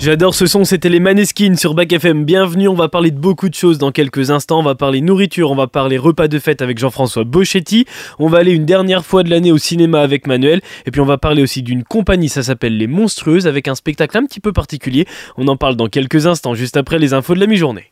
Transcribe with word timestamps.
J'adore 0.00 0.32
ce 0.32 0.46
son, 0.46 0.64
c'était 0.64 0.90
les 0.90 1.00
Maneskin 1.00 1.56
sur 1.56 1.74
Back 1.74 1.92
FM. 1.92 2.24
Bienvenue, 2.24 2.68
on 2.68 2.74
va 2.74 2.88
parler 2.88 3.10
de 3.10 3.18
beaucoup 3.18 3.48
de 3.48 3.54
choses 3.54 3.78
dans 3.78 3.90
quelques 3.90 4.30
instants. 4.30 4.60
On 4.60 4.62
va 4.62 4.76
parler 4.76 5.00
nourriture, 5.00 5.50
on 5.50 5.56
va 5.56 5.66
parler 5.66 5.98
repas 5.98 6.28
de 6.28 6.38
fête 6.38 6.62
avec 6.62 6.78
Jean-François 6.78 7.24
Boschetti. 7.24 7.84
On 8.20 8.28
va 8.28 8.38
aller 8.38 8.52
une 8.52 8.64
dernière 8.64 9.04
fois 9.04 9.24
de 9.24 9.30
l'année 9.30 9.50
au 9.50 9.58
cinéma 9.58 10.00
avec 10.00 10.28
Manuel. 10.28 10.60
Et 10.86 10.92
puis 10.92 11.00
on 11.00 11.04
va 11.04 11.18
parler 11.18 11.42
aussi 11.42 11.64
d'une 11.64 11.82
compagnie, 11.82 12.28
ça 12.28 12.44
s'appelle 12.44 12.78
Les 12.78 12.86
Monstrueuses, 12.86 13.48
avec 13.48 13.66
un 13.66 13.74
spectacle 13.74 14.16
un 14.16 14.24
petit 14.24 14.40
peu 14.40 14.52
particulier. 14.52 15.04
On 15.36 15.48
en 15.48 15.56
parle 15.56 15.74
dans 15.74 15.88
quelques 15.88 16.26
instants, 16.26 16.54
juste 16.54 16.76
après 16.76 17.00
les 17.00 17.12
infos 17.12 17.34
de 17.34 17.40
la 17.40 17.48
mi-journée. 17.48 17.90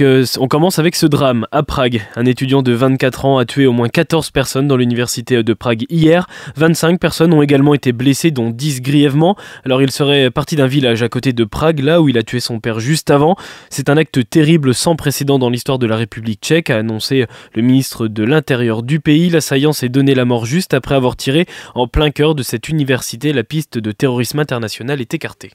On 0.00 0.48
commence 0.48 0.78
avec 0.78 0.96
ce 0.96 1.06
drame 1.06 1.46
à 1.52 1.62
Prague. 1.62 2.02
Un 2.16 2.26
étudiant 2.26 2.62
de 2.62 2.72
24 2.72 3.24
ans 3.24 3.38
a 3.38 3.44
tué 3.44 3.66
au 3.66 3.72
moins 3.72 3.88
14 3.88 4.30
personnes 4.30 4.68
dans 4.68 4.76
l'université 4.76 5.42
de 5.42 5.52
Prague 5.54 5.84
hier. 5.88 6.26
25 6.56 7.00
personnes 7.00 7.32
ont 7.32 7.42
également 7.42 7.74
été 7.74 7.92
blessées, 7.92 8.30
dont 8.30 8.50
10 8.50 8.82
grièvement. 8.82 9.36
Alors 9.64 9.82
il 9.82 9.90
serait 9.90 10.30
parti 10.30 10.56
d'un 10.56 10.66
village 10.66 11.02
à 11.02 11.08
côté 11.08 11.32
de 11.32 11.44
Prague, 11.44 11.80
là 11.80 12.00
où 12.00 12.08
il 12.08 12.18
a 12.18 12.22
tué 12.22 12.40
son 12.40 12.60
père 12.60 12.80
juste 12.80 13.10
avant. 13.10 13.36
C'est 13.70 13.88
un 13.88 13.96
acte 13.96 14.28
terrible 14.28 14.74
sans 14.74 14.96
précédent 14.96 15.38
dans 15.38 15.50
l'histoire 15.50 15.78
de 15.78 15.86
la 15.86 15.96
République 15.96 16.40
tchèque, 16.42 16.70
a 16.70 16.76
annoncé 16.76 17.26
le 17.54 17.62
ministre 17.62 18.08
de 18.08 18.24
l'Intérieur 18.24 18.82
du 18.82 19.00
pays. 19.00 19.30
L'assaillant 19.30 19.72
s'est 19.72 19.88
donné 19.88 20.14
la 20.14 20.24
mort 20.24 20.46
juste 20.46 20.74
après 20.74 20.94
avoir 20.94 21.16
tiré 21.16 21.46
en 21.74 21.86
plein 21.86 22.10
cœur 22.10 22.34
de 22.34 22.42
cette 22.42 22.68
université. 22.68 23.32
La 23.32 23.44
piste 23.44 23.78
de 23.78 23.92
terrorisme 23.92 24.38
international 24.38 25.00
est 25.00 25.14
écartée. 25.14 25.50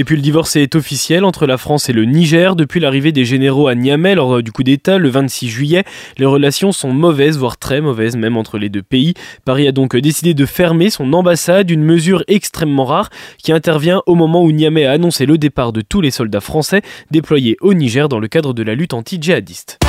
Et 0.00 0.04
puis 0.04 0.16
le 0.16 0.22
divorce 0.22 0.56
est 0.56 0.76
officiel 0.76 1.26
entre 1.26 1.44
la 1.46 1.58
France 1.58 1.90
et 1.90 1.92
le 1.92 2.06
Niger. 2.06 2.56
Depuis 2.56 2.80
l'arrivée 2.80 3.12
des 3.12 3.26
généraux 3.26 3.68
à 3.68 3.74
Niamey 3.74 4.14
lors 4.14 4.36
euh, 4.36 4.42
du 4.42 4.50
coup 4.50 4.62
d'État 4.62 4.96
le 4.96 5.10
26 5.10 5.50
juillet, 5.50 5.84
les 6.16 6.24
relations 6.24 6.72
sont 6.72 6.90
mauvaises, 6.90 7.36
voire 7.36 7.58
très 7.58 7.82
mauvaises 7.82 8.16
même 8.16 8.38
entre 8.38 8.56
les 8.56 8.70
deux 8.70 8.80
pays. 8.82 9.12
Paris 9.44 9.68
a 9.68 9.72
donc 9.72 9.94
décidé 9.94 10.32
de 10.32 10.46
fermer 10.46 10.88
son 10.88 11.12
ambassade, 11.12 11.70
une 11.70 11.84
mesure 11.84 12.24
extrêmement 12.28 12.86
rare 12.86 13.10
qui 13.36 13.52
intervient 13.52 14.00
au 14.06 14.14
moment 14.14 14.42
où 14.42 14.50
Niamey 14.52 14.86
a 14.86 14.92
annoncé 14.92 15.26
le 15.26 15.36
départ 15.36 15.74
de 15.74 15.82
tous 15.82 16.00
les 16.00 16.10
soldats 16.10 16.40
français 16.40 16.80
déployés 17.10 17.58
au 17.60 17.74
Niger 17.74 18.08
dans 18.08 18.20
le 18.20 18.28
cadre 18.28 18.54
de 18.54 18.62
la 18.62 18.74
lutte 18.74 18.94
anti-djihadiste. 18.94 19.80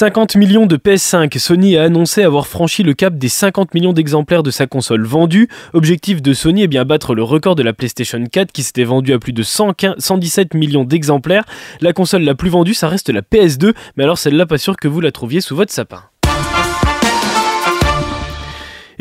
50 0.00 0.36
millions 0.36 0.64
de 0.64 0.78
PS5. 0.78 1.38
Sony 1.38 1.76
a 1.76 1.82
annoncé 1.82 2.22
avoir 2.22 2.46
franchi 2.46 2.82
le 2.82 2.94
cap 2.94 3.18
des 3.18 3.28
50 3.28 3.74
millions 3.74 3.92
d'exemplaires 3.92 4.42
de 4.42 4.50
sa 4.50 4.66
console 4.66 5.04
vendue. 5.04 5.50
Objectif 5.74 6.22
de 6.22 6.32
Sony 6.32 6.62
est 6.62 6.68
bien 6.68 6.86
battre 6.86 7.14
le 7.14 7.22
record 7.22 7.54
de 7.54 7.62
la 7.62 7.74
PlayStation 7.74 8.24
4 8.24 8.50
qui 8.50 8.62
s'était 8.62 8.84
vendue 8.84 9.12
à 9.12 9.18
plus 9.18 9.34
de 9.34 9.42
117 9.42 10.54
millions 10.54 10.84
d'exemplaires. 10.84 11.44
La 11.82 11.92
console 11.92 12.22
la 12.22 12.34
plus 12.34 12.48
vendue, 12.48 12.72
ça 12.72 12.88
reste 12.88 13.10
la 13.10 13.20
PS2, 13.20 13.74
mais 13.98 14.04
alors 14.04 14.16
celle-là, 14.16 14.46
pas 14.46 14.56
sûr 14.56 14.78
que 14.78 14.88
vous 14.88 15.02
la 15.02 15.12
trouviez 15.12 15.42
sous 15.42 15.54
votre 15.54 15.70
sapin. 15.70 16.09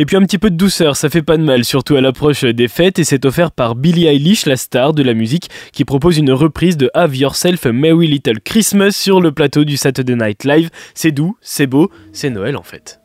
Et 0.02 0.06
puis 0.06 0.16
un 0.16 0.22
petit 0.22 0.38
peu 0.38 0.50
de 0.50 0.56
douceur, 0.56 0.96
ça 0.96 1.10
fait 1.10 1.22
pas 1.22 1.36
de 1.36 1.44
mal, 1.44 1.66
surtout 1.66 1.98
à 1.98 2.02
l'approche 2.02 2.46
des 2.46 2.70
fêtes, 2.70 3.00
et 3.00 3.04
c'est 3.04 3.26
offert 3.26 3.52
par 3.52 3.76
Billie 3.76 4.06
Eilish, 4.06 4.46
la 4.46 4.56
star 4.56 4.94
de 4.94 5.04
la 5.04 5.14
musique, 5.14 5.50
qui 5.74 5.84
propose 5.84 6.18
une 6.18 6.32
reprise 6.32 6.78
de 6.78 6.90
Have 6.94 7.18
Yourself 7.18 7.66
a 7.66 7.74
Merry 7.74 8.08
Little 8.08 8.40
Christmas 8.40 8.92
sur 8.92 9.20
le 9.20 9.34
plateau 9.34 9.66
du 9.66 9.76
Saturday 9.76 10.16
Night 10.16 10.46
Live. 10.46 10.70
C'est 10.94 11.12
doux, 11.12 11.36
c'est 11.42 11.68
beau, 11.68 11.92
c'est 12.14 12.30
Noël 12.30 12.56
en 12.56 12.64
fait. 12.64 13.02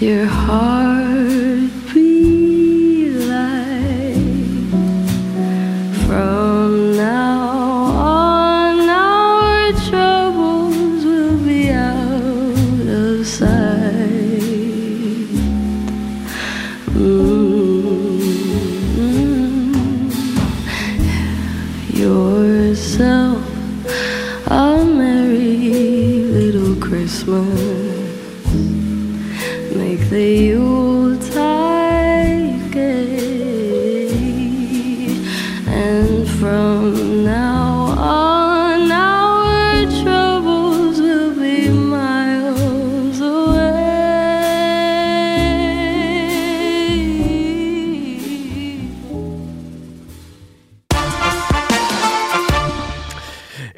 Your 0.00 0.26
heart 0.26 1.63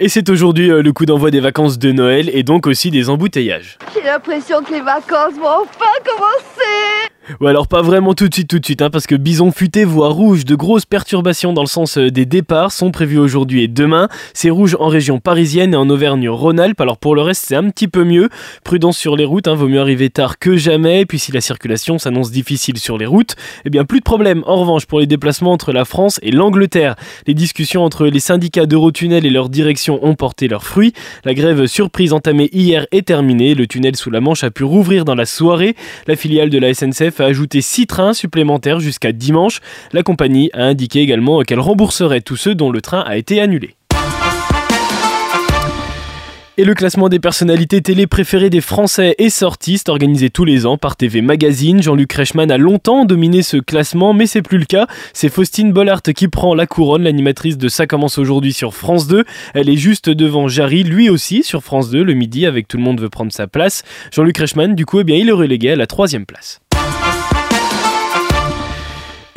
Et 0.06 0.08
c'est 0.08 0.30
aujourd'hui 0.30 0.70
euh, 0.70 0.82
le 0.82 0.92
coup 0.92 1.04
d'envoi 1.04 1.32
des 1.32 1.40
vacances 1.40 1.80
de 1.80 1.90
Noël 1.90 2.30
et 2.32 2.44
donc 2.44 2.68
aussi 2.68 2.92
des 2.92 3.10
embouteillages. 3.10 3.76
J'ai 3.92 4.04
l'impression 4.04 4.62
que 4.62 4.72
les 4.72 4.80
vacances 4.80 5.34
vont 5.34 5.64
enfin 5.64 5.90
commencer 6.04 6.95
ou 7.40 7.46
alors 7.46 7.68
pas 7.68 7.82
vraiment 7.82 8.14
tout 8.14 8.28
de 8.28 8.34
suite, 8.34 8.48
tout 8.48 8.58
de 8.58 8.64
suite, 8.64 8.82
hein, 8.82 8.90
parce 8.90 9.06
que 9.06 9.14
Bison 9.14 9.50
Futé 9.50 9.84
voit 9.84 10.08
rouge. 10.08 10.44
De 10.44 10.54
grosses 10.54 10.86
perturbations 10.86 11.52
dans 11.52 11.62
le 11.62 11.66
sens 11.68 11.98
euh, 11.98 12.10
des 12.10 12.24
départs 12.24 12.72
sont 12.72 12.90
prévues 12.90 13.18
aujourd'hui 13.18 13.62
et 13.62 13.68
demain. 13.68 14.08
C'est 14.32 14.50
rouge 14.50 14.76
en 14.78 14.88
région 14.88 15.18
parisienne 15.18 15.74
et 15.74 15.76
en 15.76 15.88
Auvergne-Rhône-Alpes. 15.90 16.80
Alors 16.80 16.98
pour 16.98 17.14
le 17.14 17.22
reste, 17.22 17.44
c'est 17.46 17.56
un 17.56 17.68
petit 17.70 17.88
peu 17.88 18.04
mieux. 18.04 18.28
Prudence 18.64 18.96
sur 18.96 19.16
les 19.16 19.24
routes, 19.24 19.48
hein, 19.48 19.54
vaut 19.54 19.68
mieux 19.68 19.80
arriver 19.80 20.10
tard 20.10 20.38
que 20.38 20.56
jamais. 20.56 21.04
Puis 21.06 21.18
si 21.18 21.32
la 21.32 21.40
circulation 21.40 21.98
s'annonce 21.98 22.30
difficile 22.30 22.78
sur 22.78 22.98
les 22.98 23.06
routes, 23.06 23.34
eh 23.64 23.70
bien 23.70 23.84
plus 23.84 23.98
de 23.98 24.04
problème. 24.04 24.42
En 24.46 24.56
revanche, 24.56 24.86
pour 24.86 25.00
les 25.00 25.06
déplacements 25.06 25.52
entre 25.52 25.72
la 25.72 25.84
France 25.84 26.20
et 26.22 26.30
l'Angleterre, 26.30 26.96
les 27.26 27.34
discussions 27.34 27.82
entre 27.82 28.06
les 28.06 28.20
syndicats 28.20 28.66
d'Eurotunnel 28.66 29.26
et 29.26 29.30
leur 29.30 29.48
direction 29.48 29.98
ont 30.04 30.14
porté 30.14 30.48
leurs 30.48 30.64
fruits. 30.64 30.92
La 31.24 31.34
grève 31.34 31.66
surprise 31.66 32.12
entamée 32.12 32.48
hier 32.52 32.86
est 32.92 33.06
terminée. 33.06 33.54
Le 33.54 33.66
tunnel 33.66 33.96
sous 33.96 34.10
la 34.10 34.20
Manche 34.20 34.44
a 34.44 34.50
pu 34.50 34.64
rouvrir 34.64 35.04
dans 35.04 35.14
la 35.14 35.26
soirée. 35.26 35.74
La 36.06 36.16
filiale 36.16 36.50
de 36.50 36.58
la 36.58 36.72
SNCF 36.72 37.15
a 37.20 37.26
ajouté 37.26 37.60
6 37.60 37.86
trains 37.86 38.14
supplémentaires 38.14 38.80
jusqu'à 38.80 39.12
dimanche. 39.12 39.60
La 39.92 40.02
compagnie 40.02 40.50
a 40.52 40.64
indiqué 40.64 41.00
également 41.00 41.42
qu'elle 41.42 41.60
rembourserait 41.60 42.20
tous 42.20 42.36
ceux 42.36 42.54
dont 42.54 42.70
le 42.70 42.80
train 42.80 43.00
a 43.00 43.16
été 43.16 43.40
annulé. 43.40 43.76
Et 46.58 46.64
le 46.64 46.72
classement 46.72 47.10
des 47.10 47.18
personnalités 47.18 47.82
télé 47.82 48.06
préférées 48.06 48.48
des 48.48 48.62
Français 48.62 49.14
est 49.18 49.28
sorti, 49.28 49.76
c'est 49.76 49.90
organisé 49.90 50.30
tous 50.30 50.46
les 50.46 50.64
ans 50.64 50.78
par 50.78 50.96
TV 50.96 51.20
Magazine. 51.20 51.82
Jean-Luc 51.82 52.10
Reichmann 52.14 52.50
a 52.50 52.56
longtemps 52.56 53.04
dominé 53.04 53.42
ce 53.42 53.58
classement, 53.58 54.14
mais 54.14 54.26
c'est 54.26 54.40
plus 54.40 54.56
le 54.56 54.64
cas. 54.64 54.86
C'est 55.12 55.28
Faustine 55.28 55.74
Bollard 55.74 56.00
qui 56.00 56.28
prend 56.28 56.54
la 56.54 56.66
couronne, 56.66 57.02
l'animatrice 57.02 57.58
de 57.58 57.68
Ça 57.68 57.86
commence 57.86 58.16
aujourd'hui 58.16 58.54
sur 58.54 58.74
France 58.74 59.06
2. 59.06 59.26
Elle 59.52 59.68
est 59.68 59.76
juste 59.76 60.08
devant 60.08 60.48
Jarry, 60.48 60.82
lui 60.82 61.10
aussi 61.10 61.42
sur 61.42 61.62
France 61.62 61.90
2 61.90 62.02
le 62.02 62.14
midi 62.14 62.46
avec 62.46 62.68
Tout 62.68 62.78
le 62.78 62.84
monde 62.84 63.02
veut 63.02 63.10
prendre 63.10 63.32
sa 63.32 63.46
place. 63.46 63.82
Jean-Luc 64.10 64.38
Reichmann, 64.38 64.74
du 64.74 64.86
coup, 64.86 65.00
eh 65.00 65.04
bien, 65.04 65.16
il 65.16 65.28
est 65.28 65.32
relégué 65.32 65.72
à 65.72 65.76
la 65.76 65.86
troisième 65.86 66.24
place. 66.24 66.62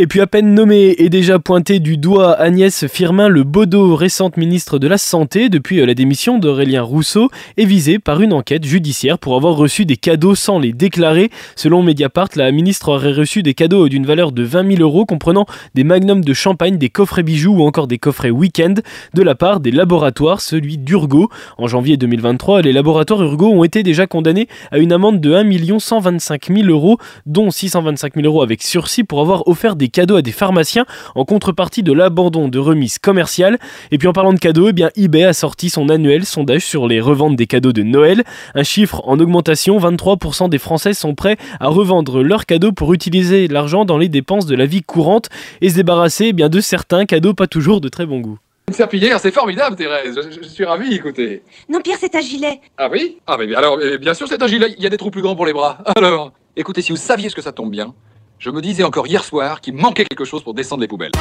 Et 0.01 0.07
puis 0.07 0.21
à 0.21 0.27
peine 0.27 0.53
nommé 0.53 0.95
et 0.97 1.09
déjà 1.09 1.39
pointé 1.39 1.81
du 1.81 1.97
doigt 1.97 2.31
Agnès 2.31 2.87
Firmin 2.87 3.27
Le 3.27 3.43
Bodo, 3.43 3.97
récente 3.97 4.37
ministre 4.37 4.79
de 4.79 4.87
la 4.87 4.97
Santé 4.97 5.49
depuis 5.49 5.81
euh, 5.81 5.85
la 5.85 5.93
démission 5.93 6.37
d'Aurélien 6.37 6.83
Rousseau, 6.83 7.29
est 7.57 7.65
visée 7.65 7.99
par 7.99 8.21
une 8.21 8.31
enquête 8.31 8.63
judiciaire 8.63 9.19
pour 9.19 9.35
avoir 9.35 9.57
reçu 9.57 9.85
des 9.85 9.97
cadeaux 9.97 10.35
sans 10.35 10.57
les 10.57 10.71
déclarer. 10.71 11.31
Selon 11.57 11.83
Mediapart, 11.83 12.29
la 12.37 12.49
ministre 12.53 12.93
aurait 12.93 13.11
reçu 13.11 13.43
des 13.43 13.53
cadeaux 13.53 13.89
d'une 13.89 14.05
valeur 14.05 14.31
de 14.31 14.41
20 14.41 14.77
000 14.77 14.81
euros 14.81 15.05
comprenant 15.05 15.45
des 15.75 15.83
magnums 15.83 16.23
de 16.23 16.33
champagne, 16.33 16.77
des 16.77 16.87
coffrets 16.87 17.21
bijoux 17.21 17.55
ou 17.55 17.63
encore 17.63 17.87
des 17.87 17.97
coffrets 17.97 18.29
week-end 18.29 18.75
de 19.13 19.21
la 19.21 19.35
part 19.35 19.59
des 19.59 19.71
laboratoires, 19.71 20.39
celui 20.39 20.77
d'Urgo. 20.77 21.27
En 21.57 21.67
janvier 21.67 21.97
2023, 21.97 22.61
les 22.61 22.71
laboratoires 22.71 23.21
Urgo 23.21 23.49
ont 23.49 23.65
été 23.65 23.83
déjà 23.83 24.07
condamnés 24.07 24.47
à 24.71 24.77
une 24.77 24.93
amende 24.93 25.19
de 25.19 25.33
1 25.33 25.79
125 25.79 26.53
000 26.55 26.69
euros, 26.69 26.99
dont 27.25 27.51
625 27.51 28.15
000 28.15 28.25
euros 28.25 28.41
avec 28.41 28.63
sursis 28.63 29.03
pour 29.03 29.19
avoir 29.19 29.45
offert 29.49 29.75
des 29.75 29.88
cadeaux 29.89 30.15
à 30.15 30.21
des 30.21 30.31
pharmaciens 30.31 30.85
en 31.15 31.25
contrepartie 31.25 31.83
de 31.83 31.93
l'abandon 31.93 32.47
de 32.47 32.59
remises 32.59 32.99
commerciales. 32.99 33.57
Et 33.91 33.97
puis 33.97 34.07
en 34.07 34.13
parlant 34.13 34.33
de 34.33 34.39
cadeaux, 34.39 34.69
eh 34.69 34.73
bien 34.73 34.89
eBay 34.95 35.23
a 35.23 35.33
sorti 35.33 35.69
son 35.69 35.89
annuel 35.89 36.25
sondage 36.25 36.65
sur 36.65 36.87
les 36.87 37.01
reventes 37.01 37.35
des 37.35 37.47
cadeaux 37.47 37.73
de 37.73 37.83
Noël. 37.83 38.23
Un 38.55 38.63
chiffre 38.63 39.01
en 39.05 39.19
augmentation, 39.19 39.77
23% 39.77 40.49
des 40.49 40.57
Français 40.57 40.93
sont 40.93 41.15
prêts 41.15 41.37
à 41.59 41.67
revendre 41.67 42.23
leurs 42.23 42.45
cadeaux 42.45 42.71
pour 42.71 42.93
utiliser 42.93 43.47
l'argent 43.47 43.85
dans 43.85 43.97
les 43.97 44.09
dépenses 44.09 44.45
de 44.45 44.55
la 44.55 44.65
vie 44.65 44.83
courante 44.83 45.29
et 45.61 45.69
se 45.69 45.75
débarrasser 45.75 46.27
eh 46.27 46.33
bien, 46.33 46.49
de 46.49 46.59
certains 46.59 47.05
cadeaux 47.05 47.33
pas 47.33 47.47
toujours 47.47 47.81
de 47.81 47.89
très 47.89 48.05
bon 48.05 48.19
goût. 48.19 48.39
Une 48.69 48.75
serpillière, 48.75 49.19
c'est 49.19 49.31
formidable, 49.31 49.75
Thérèse. 49.75 50.15
Je, 50.15 50.43
je 50.43 50.47
suis 50.47 50.63
ravi, 50.63 50.93
écoutez. 50.93 51.41
Non, 51.69 51.79
Pierre, 51.81 51.97
c'est 51.99 52.13
un 52.13 52.21
gilet. 52.21 52.61
Ah 52.77 52.87
oui? 52.91 53.17
Ah, 53.25 53.35
mais 53.39 53.53
alors, 53.55 53.79
bien 53.99 54.13
sûr, 54.13 54.27
c'est 54.27 54.43
un 54.43 54.47
gilet. 54.47 54.75
Il 54.77 54.83
y 54.83 54.85
a 54.85 54.91
des 54.91 54.97
trous 54.97 55.09
plus 55.09 55.23
grands 55.23 55.35
pour 55.35 55.47
les 55.47 55.53
bras. 55.53 55.79
Alors, 55.95 56.33
écoutez, 56.55 56.83
si 56.83 56.91
vous 56.91 56.97
saviez 56.97 57.29
ce 57.29 57.35
que 57.35 57.41
ça 57.41 57.51
tombe 57.51 57.71
bien, 57.71 57.95
je 58.39 58.49
me 58.49 58.61
disais 58.61 58.83
encore 58.83 59.05
hier 59.05 59.23
soir 59.23 59.59
qu'il 59.59 59.75
manquait 59.75 60.05
quelque 60.05 60.25
chose 60.25 60.41
pour 60.43 60.53
descendre 60.53 60.81
les 60.81 60.87
poubelles 60.87 61.11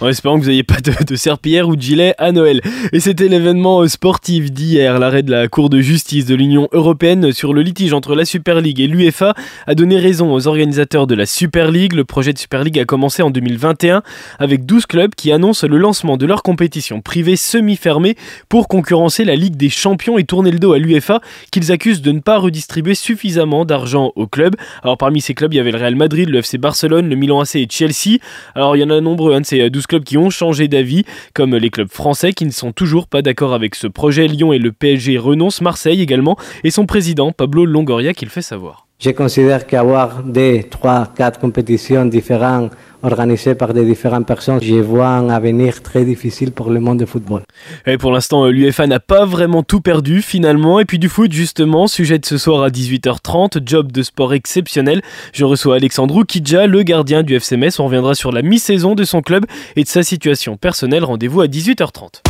en 0.00 0.08
espérant 0.08 0.38
que 0.38 0.44
vous 0.44 0.50
n'ayez 0.50 0.62
pas 0.62 0.78
de, 0.80 1.16
serpillière 1.16 1.68
ou 1.68 1.76
de 1.76 1.82
gilet 1.82 2.14
à 2.18 2.32
Noël. 2.32 2.60
Et 2.92 3.00
c'était 3.00 3.28
l'événement 3.28 3.82
euh, 3.82 3.88
sportif 3.88 4.52
d'hier. 4.52 4.98
L'arrêt 4.98 5.22
de 5.22 5.30
la 5.30 5.48
Cour 5.48 5.70
de 5.70 5.80
justice 5.80 6.26
de 6.26 6.34
l'Union 6.34 6.68
européenne 6.72 7.32
sur 7.32 7.54
le 7.54 7.62
litige 7.62 7.92
entre 7.92 8.14
la 8.14 8.24
Super 8.24 8.60
League 8.60 8.80
et 8.80 8.86
l'UEFA 8.86 9.34
a 9.66 9.74
donné 9.74 9.98
raison 9.98 10.32
aux 10.32 10.46
organisateurs 10.46 11.06
de 11.06 11.14
la 11.14 11.26
Super 11.26 11.70
League. 11.70 11.92
Le 11.92 12.04
projet 12.04 12.32
de 12.32 12.38
Super 12.38 12.64
League 12.64 12.78
a 12.78 12.84
commencé 12.84 13.22
en 13.22 13.30
2021 13.30 14.02
avec 14.38 14.66
12 14.66 14.86
clubs 14.86 15.14
qui 15.14 15.32
annoncent 15.32 15.66
le 15.66 15.76
lancement 15.76 16.16
de 16.16 16.26
leur 16.26 16.42
compétition 16.42 17.00
privée 17.00 17.36
semi-fermée 17.36 18.16
pour 18.48 18.68
concurrencer 18.68 19.24
la 19.24 19.36
Ligue 19.36 19.56
des 19.56 19.70
Champions 19.70 20.18
et 20.18 20.24
tourner 20.24 20.50
le 20.50 20.58
dos 20.58 20.72
à 20.72 20.78
l'UEFA 20.78 21.20
qu'ils 21.50 21.72
accusent 21.72 22.02
de 22.02 22.12
ne 22.12 22.20
pas 22.20 22.38
redistribuer 22.38 22.94
suffisamment 22.94 23.64
d'argent 23.64 24.12
aux 24.16 24.26
clubs. 24.26 24.56
Alors 24.82 24.98
parmi 24.98 25.20
ces 25.20 25.34
clubs, 25.34 25.52
il 25.52 25.56
y 25.56 25.60
avait 25.60 25.72
le 25.72 25.78
Real 25.78 25.96
Madrid, 25.96 26.28
le 26.28 26.38
FC 26.38 26.58
Barcelone, 26.58 27.08
le 27.08 27.16
Milan 27.16 27.40
AC 27.40 27.56
et 27.56 27.66
Chelsea. 27.68 28.18
Alors 28.54 28.76
il 28.76 28.80
y 28.80 28.84
en 28.84 28.90
a 28.90 29.00
nombreux, 29.00 29.34
un 29.34 29.40
de 29.40 29.46
ces 29.46 29.70
12 29.70 29.83
clubs 29.86 30.04
qui 30.04 30.18
ont 30.18 30.30
changé 30.30 30.68
d'avis, 30.68 31.04
comme 31.34 31.56
les 31.56 31.70
clubs 31.70 31.90
français 31.90 32.32
qui 32.32 32.46
ne 32.46 32.50
sont 32.50 32.72
toujours 32.72 33.06
pas 33.06 33.22
d'accord 33.22 33.54
avec 33.54 33.74
ce 33.74 33.86
projet. 33.86 34.28
Lyon 34.28 34.52
et 34.52 34.58
le 34.58 34.72
PSG 34.72 35.18
renoncent, 35.18 35.60
Marseille 35.60 36.00
également, 36.00 36.36
et 36.62 36.70
son 36.70 36.86
président 36.86 37.32
Pablo 37.32 37.64
Longoria 37.64 38.14
qui 38.14 38.24
le 38.24 38.30
fait 38.30 38.42
savoir. 38.42 38.83
Je 39.00 39.10
considère 39.10 39.66
qu'avoir 39.66 40.22
des 40.22 40.64
trois, 40.64 41.08
quatre 41.14 41.40
compétitions 41.40 42.06
différentes 42.06 42.72
organisées 43.02 43.54
par 43.54 43.74
des 43.74 43.84
différentes 43.84 44.26
personnes, 44.26 44.60
je 44.62 44.76
vois 44.76 45.08
un 45.08 45.28
avenir 45.28 45.82
très 45.82 46.04
difficile 46.04 46.52
pour 46.52 46.70
le 46.70 46.80
monde 46.80 46.98
du 46.98 47.06
football. 47.06 47.42
Et 47.86 47.98
pour 47.98 48.12
l'instant, 48.12 48.46
l'UEFA 48.46 48.86
n'a 48.86 49.00
pas 49.00 49.26
vraiment 49.26 49.62
tout 49.62 49.80
perdu 49.80 50.22
finalement. 50.22 50.80
Et 50.80 50.84
puis 50.84 50.98
du 50.98 51.08
foot, 51.08 51.32
justement, 51.32 51.86
sujet 51.86 52.18
de 52.18 52.24
ce 52.24 52.38
soir 52.38 52.62
à 52.62 52.70
18h30, 52.70 53.60
job 53.66 53.92
de 53.92 54.02
sport 54.02 54.32
exceptionnel. 54.32 55.02
Je 55.32 55.44
reçois 55.44 55.76
Alexandre 55.76 56.16
Oukidja, 56.16 56.66
le 56.66 56.82
gardien 56.82 57.22
du 57.22 57.34
FCMS. 57.34 57.80
On 57.80 57.86
reviendra 57.86 58.14
sur 58.14 58.32
la 58.32 58.42
mi-saison 58.42 58.94
de 58.94 59.04
son 59.04 59.20
club 59.20 59.44
et 59.76 59.82
de 59.82 59.88
sa 59.88 60.02
situation 60.02 60.56
personnelle. 60.56 61.04
Rendez-vous 61.04 61.42
à 61.42 61.46
18h30. 61.46 62.22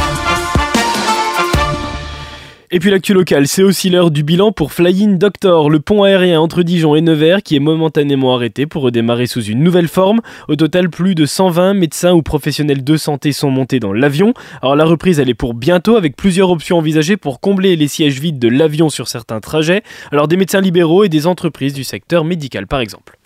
Et 2.74 2.80
puis 2.80 2.90
l'actu 2.90 3.14
locale, 3.14 3.46
c'est 3.46 3.62
aussi 3.62 3.88
l'heure 3.88 4.10
du 4.10 4.24
bilan 4.24 4.50
pour 4.50 4.72
Flying 4.72 5.16
Doctor, 5.16 5.70
le 5.70 5.78
pont 5.78 6.02
aérien 6.02 6.40
entre 6.40 6.64
Dijon 6.64 6.96
et 6.96 7.02
Nevers 7.02 7.44
qui 7.44 7.54
est 7.54 7.60
momentanément 7.60 8.34
arrêté 8.34 8.66
pour 8.66 8.82
redémarrer 8.82 9.28
sous 9.28 9.44
une 9.44 9.62
nouvelle 9.62 9.86
forme. 9.86 10.20
Au 10.48 10.56
total, 10.56 10.90
plus 10.90 11.14
de 11.14 11.24
120 11.24 11.74
médecins 11.74 12.14
ou 12.14 12.22
professionnels 12.22 12.82
de 12.82 12.96
santé 12.96 13.30
sont 13.30 13.48
montés 13.48 13.78
dans 13.78 13.92
l'avion. 13.92 14.34
Alors 14.60 14.74
la 14.74 14.86
reprise, 14.86 15.20
elle 15.20 15.30
est 15.30 15.34
pour 15.34 15.54
bientôt 15.54 15.94
avec 15.94 16.16
plusieurs 16.16 16.50
options 16.50 16.78
envisagées 16.78 17.16
pour 17.16 17.38
combler 17.38 17.76
les 17.76 17.86
sièges 17.86 18.18
vides 18.18 18.40
de 18.40 18.48
l'avion 18.48 18.88
sur 18.88 19.06
certains 19.06 19.38
trajets. 19.38 19.84
Alors 20.10 20.26
des 20.26 20.36
médecins 20.36 20.60
libéraux 20.60 21.04
et 21.04 21.08
des 21.08 21.28
entreprises 21.28 21.74
du 21.74 21.84
secteur 21.84 22.24
médical 22.24 22.66
par 22.66 22.80
exemple. 22.80 23.16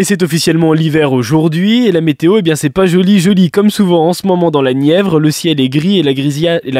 Et 0.00 0.04
c'est 0.04 0.22
officiellement 0.22 0.72
l'hiver 0.72 1.12
aujourd'hui 1.12 1.86
et 1.86 1.92
la 1.92 2.00
météo, 2.00 2.38
eh 2.38 2.42
bien 2.42 2.56
c'est 2.56 2.70
pas 2.70 2.86
joli, 2.86 3.20
joli 3.20 3.50
comme 3.50 3.68
souvent 3.68 4.08
en 4.08 4.14
ce 4.14 4.26
moment 4.26 4.50
dans 4.50 4.62
la 4.62 4.72
Nièvre. 4.72 5.20
Le 5.20 5.30
ciel 5.30 5.60
est 5.60 5.68
gris 5.68 5.98
et 5.98 6.02
la, 6.02 6.14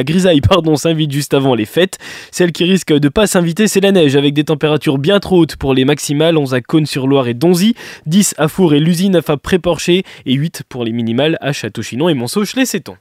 grisaille 0.05 0.41
pardon, 0.41 0.75
s'invite 0.77 1.13
juste 1.13 1.35
avant 1.35 1.55
les 1.55 1.67
fêtes. 1.67 1.99
Celle 2.31 2.51
qui 2.51 2.65
risque 2.65 2.95
de 2.95 3.09
pas 3.11 3.27
s'inviter, 3.27 3.69
c'est 3.69 3.81
la 3.83 3.93
neige 3.93 4.17
avec 4.17 4.33
des 4.33 4.45
températures 4.45 4.97
bien 4.97 5.21
trop 5.21 5.41
hautes 5.41 5.57
pour 5.57 5.75
les 5.75 5.85
maximales. 5.85 6.39
11 6.39 6.55
à 6.55 6.63
Cône-sur-Loire 6.63 7.29
et 7.29 7.35
Donzy, 7.35 7.75
10 8.07 8.37
à 8.39 8.49
Four 8.49 8.73
et 8.73 8.81
l'usine 8.81 9.15
à 9.17 9.21
Fab 9.21 9.39
Préporché 9.39 10.03
et 10.25 10.33
8 10.33 10.63
pour 10.67 10.85
les 10.85 10.93
minimales 10.93 11.37
à 11.43 11.53
Château-Chinon 11.53 12.09
et 12.09 12.15
Monceau-les-Sétons. 12.15 12.97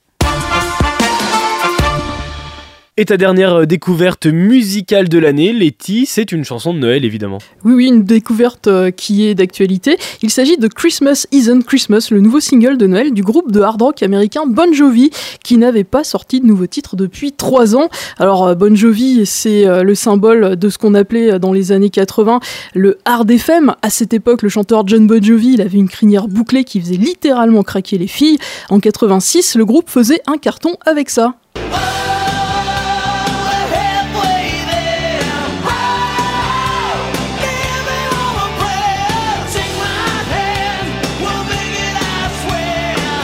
Et 2.99 3.05
ta 3.05 3.15
dernière 3.15 3.53
euh, 3.53 3.65
découverte 3.65 4.25
musicale 4.25 5.07
de 5.07 5.17
l'année, 5.19 5.53
Letty, 5.53 6.05
c'est 6.05 6.33
une 6.33 6.43
chanson 6.43 6.73
de 6.73 6.79
Noël 6.79 7.05
évidemment. 7.05 7.37
Oui, 7.63 7.71
oui, 7.73 7.87
une 7.87 8.03
découverte 8.03 8.67
euh, 8.67 8.91
qui 8.91 9.25
est 9.25 9.35
d'actualité. 9.35 9.97
Il 10.21 10.29
s'agit 10.29 10.57
de 10.57 10.67
Christmas 10.67 11.25
Isn't 11.31 11.63
Christmas, 11.63 12.09
le 12.11 12.19
nouveau 12.19 12.41
single 12.41 12.77
de 12.77 12.87
Noël 12.87 13.13
du 13.13 13.21
groupe 13.21 13.53
de 13.53 13.61
hard 13.61 13.81
rock 13.81 14.03
américain 14.03 14.41
Bon 14.45 14.73
Jovi, 14.73 15.11
qui 15.45 15.55
n'avait 15.55 15.85
pas 15.85 16.03
sorti 16.03 16.41
de 16.41 16.45
nouveau 16.45 16.67
titre 16.67 16.97
depuis 16.97 17.31
trois 17.31 17.73
ans. 17.73 17.87
Alors 18.17 18.47
euh, 18.47 18.55
Bon 18.55 18.75
Jovi, 18.75 19.25
c'est 19.25 19.63
le 19.81 19.95
symbole 19.95 20.57
de 20.57 20.67
ce 20.67 20.77
qu'on 20.77 20.93
appelait 20.93 21.39
dans 21.39 21.53
les 21.53 21.71
années 21.71 21.89
80 21.89 22.41
le 22.73 22.97
hard 23.05 23.31
FM. 23.31 23.75
À 23.81 23.89
cette 23.89 24.13
époque, 24.13 24.41
le 24.41 24.49
chanteur 24.49 24.85
John 24.85 25.07
Bon 25.07 25.23
Jovi, 25.23 25.53
il 25.53 25.61
avait 25.61 25.77
une 25.77 25.87
crinière 25.87 26.27
bouclée 26.27 26.65
qui 26.65 26.81
faisait 26.81 26.97
littéralement 26.97 27.63
craquer 27.63 27.97
les 27.97 28.07
filles. 28.07 28.39
En 28.69 28.81
86, 28.81 29.55
le 29.55 29.63
groupe 29.63 29.89
faisait 29.89 30.19
un 30.27 30.35
carton 30.35 30.75
avec 30.85 31.09
ça. 31.09 31.35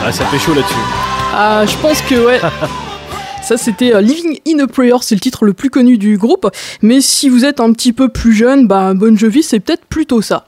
Ah, 0.08 0.12
ça 0.12 0.24
fait 0.26 0.38
chaud 0.38 0.54
là-dessus. 0.54 0.74
Ah, 1.34 1.64
je 1.66 1.76
pense 1.78 2.00
que 2.00 2.14
ouais. 2.14 2.40
Ça, 3.42 3.56
c'était 3.56 3.92
euh, 3.92 4.00
Living 4.00 4.38
in 4.46 4.60
a 4.60 4.68
Prayer, 4.68 4.94
c'est 5.00 5.16
le 5.16 5.20
titre 5.20 5.44
le 5.44 5.52
plus 5.52 5.68
connu 5.68 5.98
du 5.98 6.16
groupe. 6.16 6.48
Mais 6.80 7.00
si 7.00 7.28
vous 7.28 7.44
êtes 7.44 7.58
un 7.58 7.72
petit 7.72 7.92
peu 7.92 8.08
plus 8.08 8.32
jeune, 8.32 8.68
bah, 8.68 8.94
Bon 8.94 9.18
Jovi, 9.18 9.42
c'est 9.42 9.58
peut-être 9.58 9.84
plutôt 9.86 10.22
ça. 10.22 10.46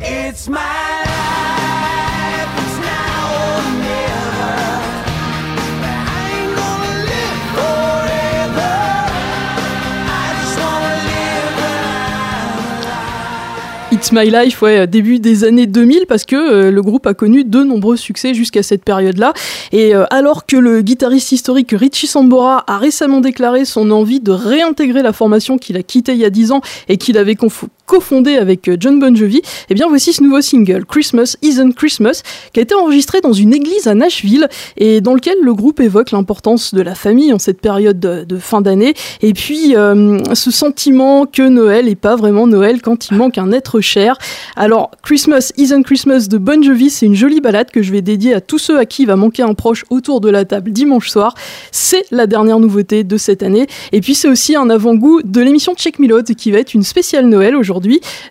It's 0.00 0.48
my 0.48 0.83
It's 14.04 14.12
My 14.12 14.28
Life, 14.28 14.60
ouais, 14.60 14.86
début 14.86 15.18
des 15.18 15.44
années 15.44 15.66
2000, 15.66 16.04
parce 16.06 16.26
que 16.26 16.36
euh, 16.36 16.70
le 16.70 16.82
groupe 16.82 17.06
a 17.06 17.14
connu 17.14 17.42
de 17.42 17.64
nombreux 17.64 17.96
succès 17.96 18.34
jusqu'à 18.34 18.62
cette 18.62 18.84
période-là. 18.84 19.32
Et 19.72 19.94
euh, 19.94 20.04
alors 20.10 20.44
que 20.44 20.58
le 20.58 20.82
guitariste 20.82 21.32
historique 21.32 21.70
Richie 21.72 22.06
Sambora 22.06 22.64
a 22.66 22.76
récemment 22.76 23.22
déclaré 23.22 23.64
son 23.64 23.90
envie 23.90 24.20
de 24.20 24.30
réintégrer 24.30 25.00
la 25.02 25.14
formation 25.14 25.56
qu'il 25.56 25.78
a 25.78 25.82
quittée 25.82 26.12
il 26.12 26.18
y 26.18 26.26
a 26.26 26.28
10 26.28 26.52
ans 26.52 26.60
et 26.90 26.98
qu'il 26.98 27.16
avait 27.16 27.34
cofondé 27.86 28.36
avec 28.36 28.68
euh, 28.68 28.76
John 28.78 28.98
Bon 28.98 29.14
Jovi, 29.14 29.42
eh 29.68 29.74
bien 29.74 29.86
voici 29.88 30.12
ce 30.12 30.22
nouveau 30.22 30.40
single, 30.40 30.84
Christmas 30.84 31.36
Isn't 31.42 31.74
Christmas, 31.74 32.22
qui 32.52 32.60
a 32.60 32.62
été 32.62 32.74
enregistré 32.74 33.20
dans 33.20 33.32
une 33.32 33.54
église 33.54 33.86
à 33.86 33.94
Nashville 33.94 34.48
et 34.76 35.00
dans 35.00 35.14
lequel 35.14 35.36
le 35.42 35.54
groupe 35.54 35.80
évoque 35.80 36.10
l'importance 36.10 36.74
de 36.74 36.82
la 36.82 36.94
famille 36.94 37.32
en 37.32 37.38
cette 37.38 37.60
période 37.60 37.98
de, 38.00 38.38
fin 38.38 38.60
d'année 38.60 38.94
et 39.22 39.32
puis 39.32 39.74
ce 39.74 40.50
sentiment 40.50 41.26
que 41.26 41.42
Noël 41.42 41.86
n'est 41.86 41.94
pas 41.94 42.16
vraiment 42.16 42.46
Noël 42.46 42.82
quand 42.82 43.08
il 43.08 43.16
manque 43.16 43.38
un 43.38 43.52
être 43.52 43.80
cher. 43.80 44.18
Alors, 44.56 44.90
Christmas 45.02 45.52
Isn't 45.56 45.84
Christmas 45.84 46.26
de 46.28 46.38
Bon 46.38 46.62
Jovi, 46.62 46.90
c'est 46.90 47.06
une 47.06 47.14
jolie 47.14 47.40
balade 47.40 47.70
que 47.70 47.82
je 47.82 47.92
vais 47.92 48.02
dédier 48.02 48.34
à 48.34 48.40
tous 48.40 48.58
ceux 48.58 48.78
à 48.78 48.86
qui 48.86 49.02
il 49.02 49.06
va 49.06 49.16
manquer 49.16 49.42
un 49.42 49.54
proche 49.54 49.84
autour 49.90 50.20
de 50.20 50.30
la 50.30 50.44
table 50.44 50.70
dimanche 50.72 51.10
soir. 51.10 51.34
C'est 51.72 52.04
la 52.10 52.26
dernière 52.26 52.58
nouveauté 52.58 53.04
de 53.04 53.16
cette 53.16 53.42
année. 53.42 53.66
Et 53.92 54.00
puis, 54.00 54.14
c'est 54.14 54.28
aussi 54.28 54.56
un 54.56 54.70
avant-goût 54.70 55.20
de 55.22 55.40
l'émission 55.40 55.74
Check 55.74 55.98
Me 55.98 56.08
Load 56.08 56.34
qui 56.34 56.50
va 56.50 56.58
être 56.58 56.74
une 56.74 56.82
spéciale 56.82 57.26
Noël 57.26 57.54
aujourd'hui. 57.54 57.73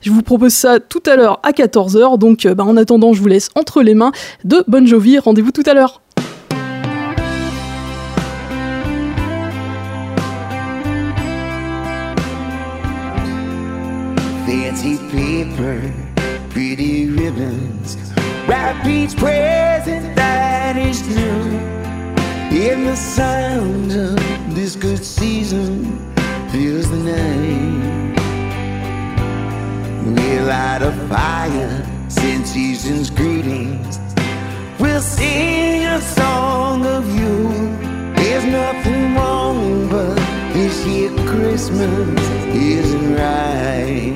Je 0.02 0.12
vous 0.12 0.22
propose 0.22 0.54
ça 0.54 0.80
tout 0.80 1.04
à 1.06 1.16
l'heure 1.16 1.40
à 1.44 1.52
14h. 1.52 2.18
Donc, 2.18 2.46
euh, 2.46 2.56
bah, 2.56 2.64
en 2.64 2.78
attendant, 2.78 3.14
je 3.14 3.22
vous 3.22 3.28
laisse 3.28 3.50
entre 3.56 3.82
les 3.82 3.94
mains 3.94 4.12
de 4.44 4.64
Bon 4.68 4.86
Jovi. 4.86 5.20
Rendez-vous 5.20 5.52
tout 5.52 5.64
à 5.66 5.74
l'heure. 5.74 6.02
fancy 14.46 14.98
paper, 15.12 15.80
ribbons, 16.56 17.98
present. 19.16 20.14
In 22.54 22.86
the 22.86 22.96
sound 22.96 23.92
this 24.56 24.76
good 24.76 25.04
season 25.04 26.00
fills 26.50 26.90
the 26.90 26.98
night. 26.98 28.23
We'll 30.06 30.46
light 30.46 30.82
a 30.82 30.92
fire, 31.08 31.86
send 32.10 32.46
season's 32.46 33.10
greetings. 33.10 34.00
We'll 34.78 35.02
sing 35.02 35.86
a 35.86 36.02
song 36.02 36.86
of 36.86 37.08
you. 37.08 37.48
There's 38.16 38.46
nothing 38.46 39.16
wrong, 39.16 39.90
but 39.90 40.16
this 40.54 40.86
year 40.86 41.10
Christmas 41.26 42.20
isn't 42.54 43.16
right. 43.16 44.14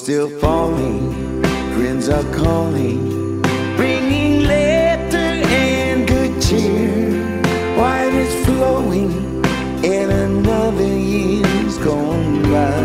Still 0.00 0.30
falling, 0.38 1.42
friends 1.74 2.08
are 2.08 2.24
calling, 2.32 3.42
bringing 3.76 4.44
laughter 4.44 5.18
and 5.18 6.08
good 6.08 6.40
cheer. 6.40 7.42
Wine 7.76 8.14
is 8.14 8.46
flowing, 8.46 9.12
and 9.84 10.10
another 10.10 10.92
year's 11.12 11.76
gone 11.84 12.42
by. 12.44 12.80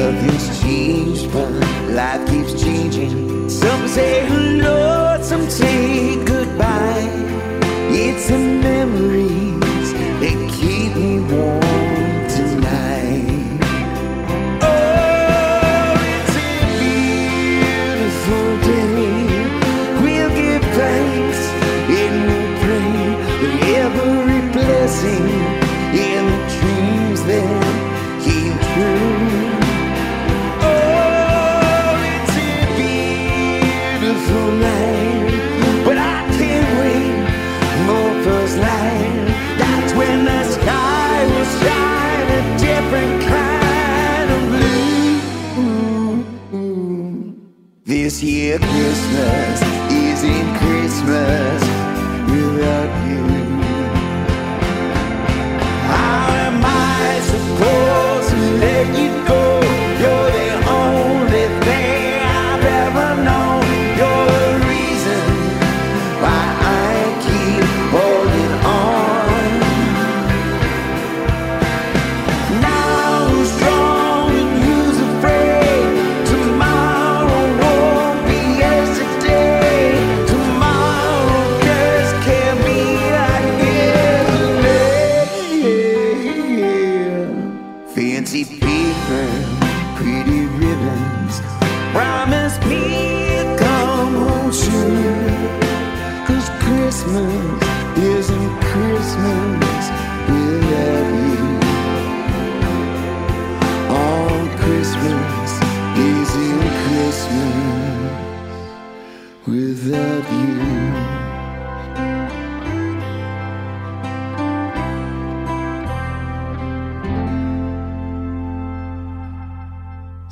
Nothing's 0.00 0.60
changed, 0.62 1.32
but 1.32 1.52
life 1.90 2.28
keeps 2.28 2.60
changing. 2.60 3.48
Some 3.48 3.86
say 3.86 4.26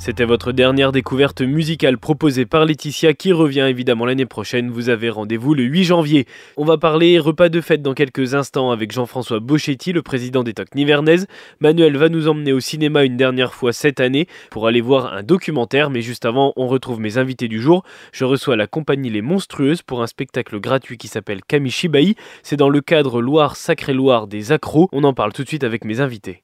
C'était 0.07 0.23
votre 0.23 0.53
dernière 0.53 0.93
découverte 0.93 1.41
musicale 1.41 1.97
proposée 1.97 2.45
par 2.45 2.63
Laetitia 2.63 3.13
qui 3.13 3.33
revient 3.33 3.67
évidemment 3.69 4.05
l'année 4.05 4.25
prochaine. 4.25 4.69
Vous 4.69 4.87
avez 4.87 5.09
rendez-vous 5.09 5.53
le 5.53 5.63
8 5.63 5.83
janvier. 5.83 6.27
On 6.55 6.63
va 6.63 6.77
parler 6.77 7.19
repas 7.19 7.49
de 7.49 7.59
fête 7.59 7.81
dans 7.81 7.93
quelques 7.93 8.33
instants 8.33 8.71
avec 8.71 8.93
Jean-François 8.93 9.41
Bochetti, 9.41 9.91
le 9.91 10.01
président 10.01 10.43
des 10.43 10.53
Tocs 10.53 10.75
Nivernaises. 10.75 11.27
Manuel 11.59 11.97
va 11.97 12.07
nous 12.07 12.29
emmener 12.29 12.53
au 12.53 12.61
cinéma 12.61 13.03
une 13.03 13.17
dernière 13.17 13.53
fois 13.53 13.73
cette 13.73 13.99
année 13.99 14.29
pour 14.49 14.65
aller 14.65 14.79
voir 14.79 15.13
un 15.13 15.23
documentaire. 15.23 15.89
Mais 15.89 16.01
juste 16.01 16.23
avant, 16.23 16.53
on 16.55 16.67
retrouve 16.69 17.01
mes 17.01 17.17
invités 17.17 17.49
du 17.49 17.61
jour. 17.61 17.83
Je 18.13 18.23
reçois 18.23 18.55
la 18.55 18.65
compagnie 18.65 19.09
Les 19.09 19.21
Monstrueuses 19.21 19.81
pour 19.81 20.01
un 20.01 20.07
spectacle 20.07 20.61
gratuit 20.61 20.97
qui 20.97 21.09
s'appelle 21.09 21.41
Kamishibai. 21.45 22.15
C'est 22.43 22.55
dans 22.55 22.69
le 22.69 22.79
cadre 22.79 23.21
Loire 23.21 23.57
Sacré 23.57 23.93
Loire 23.93 24.27
des 24.27 24.53
Accros. 24.53 24.87
On 24.93 25.03
en 25.03 25.13
parle 25.13 25.33
tout 25.33 25.43
de 25.43 25.49
suite 25.49 25.65
avec 25.65 25.83
mes 25.83 25.99
invités. 25.99 26.43